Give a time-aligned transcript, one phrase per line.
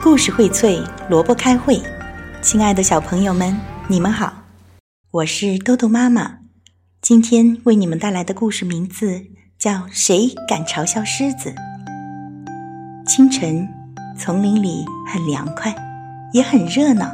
[0.00, 0.80] 故事荟萃，
[1.10, 1.82] 萝卜开会。
[2.40, 3.58] 亲爱的小朋友们，
[3.88, 4.32] 你们好，
[5.10, 6.38] 我是豆豆妈妈。
[7.02, 9.22] 今天为你们带来的故事名字
[9.58, 11.50] 叫《谁敢嘲笑狮子》。
[13.08, 13.68] 清晨，
[14.16, 15.74] 丛林里很凉快，
[16.32, 17.10] 也很热闹。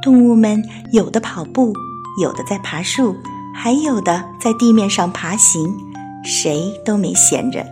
[0.00, 1.74] 动物们有的跑步，
[2.22, 3.14] 有的在爬树，
[3.54, 5.76] 还有的在地面上爬行，
[6.24, 7.66] 谁都没闲着。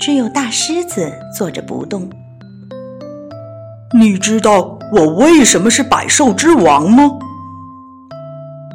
[0.00, 2.10] 只有大狮子坐着不动。
[3.94, 7.10] 你知道我为什么是百兽之王吗？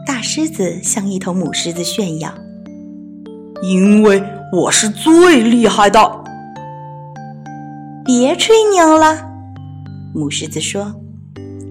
[0.05, 2.31] 大狮子向一头母狮子炫耀
[3.63, 5.99] ：“因为我是最厉害的。”
[8.05, 9.17] 别吹牛了，
[10.13, 10.93] 母狮子说：“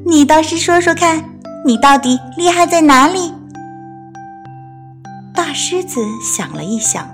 [0.05, 1.25] 你倒是说说看，
[1.65, 3.33] 你到底厉害在哪里？”
[5.33, 7.09] 大狮子想了一想：“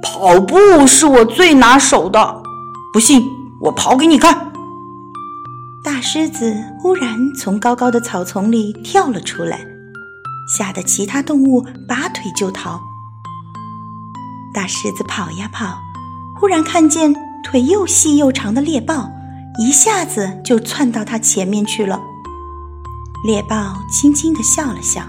[0.00, 2.40] 跑步是我最拿手的，
[2.92, 3.24] 不信
[3.62, 4.46] 我跑给你看。”
[5.86, 9.64] 大狮子忽然从高高的草丛里跳了出来，
[10.48, 12.80] 吓得其他动物拔腿就逃。
[14.52, 15.78] 大狮子跑呀跑，
[16.40, 19.08] 忽然看见腿又细又长的猎豹，
[19.60, 22.00] 一下子就窜到它前面去了。
[23.24, 25.02] 猎豹轻轻地笑了笑，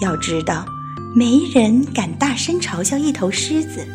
[0.00, 0.66] 要知道，
[1.14, 3.86] 没人敢大声嘲笑一头狮子。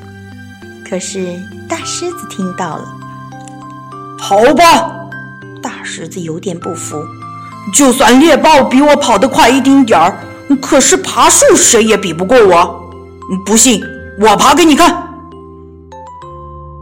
[0.89, 1.37] 可是
[1.67, 2.97] 大狮子听到了，
[4.17, 5.01] 跑吧！
[5.83, 6.95] 大狮子有点不服，
[7.73, 10.17] 就算猎豹比我跑得快一丁点儿，
[10.61, 12.89] 可是爬树谁也比不过我。
[13.45, 13.83] 不信，
[14.17, 15.13] 我爬给你看。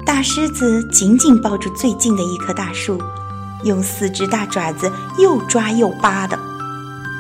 [0.05, 3.01] 大狮子紧紧抱住最近的一棵大树，
[3.63, 6.37] 用四只大爪子又抓又扒的，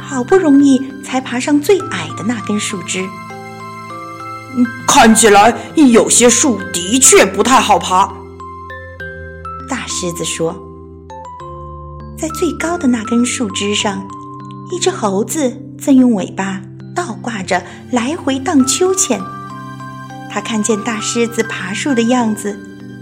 [0.07, 3.09] 好不容易才爬上最矮的那根树枝。
[4.87, 8.07] 看起来有些树的确不太好爬。
[9.67, 10.55] 大狮子说。
[12.21, 14.07] 在最高的那根树枝上，
[14.71, 16.61] 一只猴子正用尾巴
[16.95, 19.19] 倒挂着来回荡秋千。
[20.31, 22.55] 他看见大狮子爬树的样子，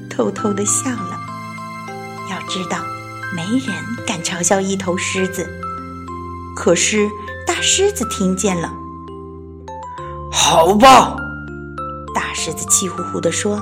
[0.10, 1.20] 偷偷的笑了。
[2.32, 2.78] 要知道，
[3.36, 3.76] 没人
[4.08, 5.46] 敢嘲笑一头狮子。
[6.56, 7.10] 可是
[7.46, 8.72] 大狮子听见了。
[10.32, 11.18] 好吧，
[12.16, 13.62] 大狮子气呼呼地说：“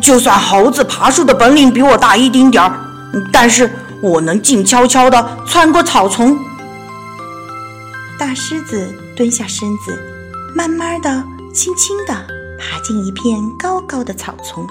[0.00, 2.72] 就算猴子爬树的本领比我大一丁点儿，
[3.32, 3.68] 但是……”
[4.02, 6.38] 我能静悄悄地穿过草丛。
[8.18, 9.98] 大狮子蹲下身子，
[10.54, 11.24] 慢慢的、
[11.54, 12.14] 轻轻地
[12.58, 14.66] 爬进一片高高的草丛。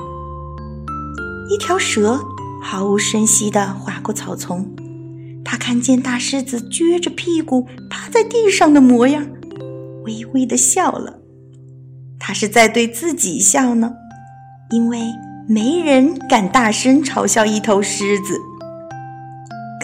[1.49, 2.19] 一条蛇
[2.61, 4.67] 毫无声息地划过草丛，
[5.43, 9.25] 它看见大狮子撅着屁股趴在地上的模样，
[10.05, 11.19] 微微地笑了。
[12.19, 13.91] 它是在对自己笑呢，
[14.71, 15.01] 因为
[15.47, 18.39] 没人敢大声嘲笑一头狮子。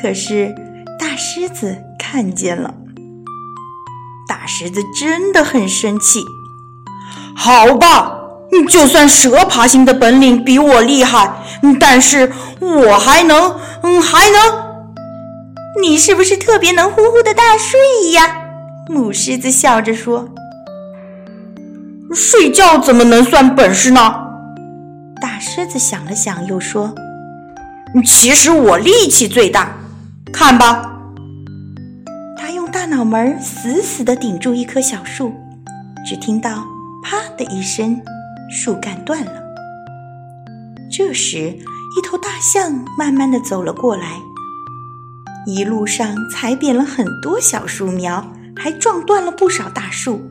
[0.02, 0.54] 可是，
[1.00, 2.74] 大狮子看见了。
[4.28, 6.24] 大狮子真的很生气。
[7.36, 8.20] 好吧，
[8.70, 11.44] 就算蛇爬行的本领比我厉害，
[11.80, 14.66] 但是我还能，嗯，还能。
[15.82, 18.38] 你是不是特别能呼呼的大睡呀？
[18.88, 20.30] 母狮子笑着说。
[22.14, 24.16] 睡觉怎么能算本事呢？
[25.20, 26.94] 大狮子想了想，又说
[28.06, 29.76] ：“其实我力气最大。”
[30.38, 31.02] 看吧，
[32.38, 35.34] 他用大脑门死死地顶住一棵小树，
[36.06, 36.66] 只听到
[37.02, 38.02] “啪”的一声，
[38.52, 39.32] 树干断了。
[40.92, 44.20] 这时，一头大象慢慢地走了过来，
[45.48, 50.22] 一路上踩扁了很多小树苗，还撞断了不少大树。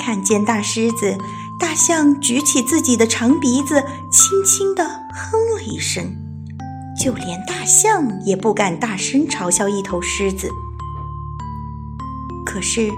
[0.00, 1.18] 看见大狮子，
[1.58, 3.82] 大象举起自己的长鼻子，
[4.12, 6.27] 轻轻地哼了一声。
[6.98, 10.50] 就连大象也不敢大声嘲笑一头狮子，
[12.44, 12.90] 可是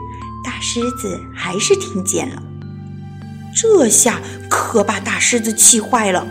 [0.42, 2.42] 大狮子还是听见了。
[3.54, 6.26] 这下可把大狮子气坏了。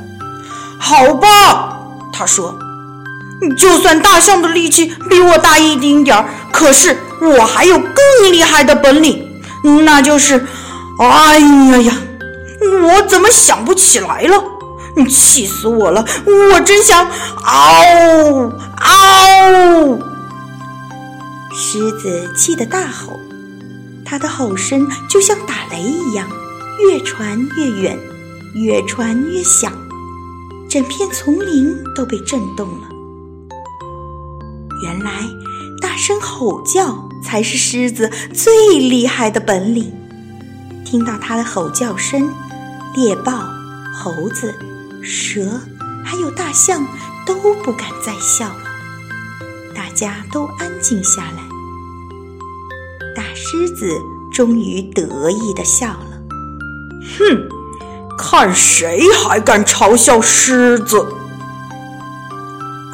[0.79, 2.57] 好吧，他说
[3.55, 9.41] ：“就算大象的力气比我大一丁点儿，可是我还有更厉害的本领，
[9.85, 10.47] 那就是……
[10.99, 11.93] 哎呀呀，
[12.83, 14.43] 我怎么想不起来了？
[15.07, 16.05] 气死我了！
[16.53, 17.07] 我真想
[17.43, 19.99] 嗷嗷！
[21.53, 23.13] 狮子气得大吼，
[24.05, 26.27] 它的吼声就像打雷一样，
[26.79, 27.99] 越传越远，
[28.55, 29.71] 越传越响，
[30.69, 32.87] 整片丛林都被震动了。
[34.83, 35.11] 原来，
[35.81, 39.93] 大声吼叫才是狮子最厉害的本领。
[40.85, 42.33] 听到它的吼叫声，
[42.95, 43.43] 猎豹、
[43.93, 44.55] 猴子。
[45.03, 45.61] 蛇
[46.03, 46.85] 还有大象
[47.25, 48.63] 都不敢再笑了，
[49.75, 51.43] 大家都安静下来。
[53.15, 53.89] 大狮子
[54.31, 56.21] 终于得意地笑了
[57.17, 57.49] ：“哼，
[58.17, 61.05] 看谁还敢嘲笑狮子！”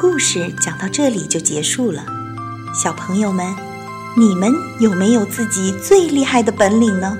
[0.00, 2.04] 故事讲到这里就结束了。
[2.74, 3.54] 小朋友们，
[4.16, 7.18] 你们有没有自己最厉害的本领呢？